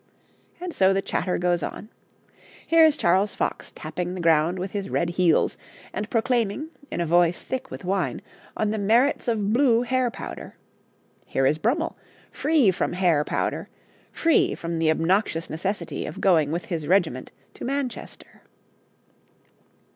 And 0.59 0.73
so 0.73 0.93
the 0.93 1.01
chatter 1.03 1.37
goes 1.37 1.61
on. 1.61 1.89
Here 2.65 2.83
is 2.83 2.97
Charles 2.97 3.35
Fox 3.35 3.71
tapping 3.75 4.15
the 4.15 4.19
ground 4.19 4.57
with 4.57 4.71
his 4.71 4.89
red 4.89 5.09
heels 5.11 5.57
and 5.93 6.09
proclaiming, 6.09 6.69
in 6.89 7.01
a 7.01 7.05
voice 7.05 7.43
thick 7.43 7.69
with 7.69 7.85
wine, 7.85 8.23
on 8.57 8.71
the 8.71 8.79
merits 8.79 9.27
of 9.27 9.53
blue 9.53 9.83
hair 9.83 10.09
powder; 10.09 10.55
here 11.27 11.45
is 11.45 11.59
Brummell, 11.59 11.95
free 12.31 12.71
from 12.71 12.93
hair 12.93 13.23
powder, 13.23 13.69
free 14.11 14.55
from 14.55 14.79
the 14.79 14.89
obnoxious 14.89 15.51
necessity 15.51 16.07
of 16.07 16.19
going 16.19 16.51
with 16.51 16.65
his 16.65 16.87
regiment 16.87 17.29
to 17.53 17.63
Manchester. 17.63 18.41